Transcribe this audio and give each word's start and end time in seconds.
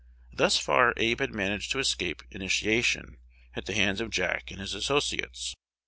Thus 0.33 0.57
far 0.57 0.95
Abe 0.97 1.19
had 1.19 1.31
managed 1.31 1.71
to 1.73 1.77
escape 1.77 2.23
"initiation" 2.31 3.17
at 3.55 3.67
the 3.67 3.75
hands 3.75 4.01
of 4.01 4.09
Jack 4.09 4.49
and 4.49 4.59
his 4.59 4.73
associates. 4.73 5.53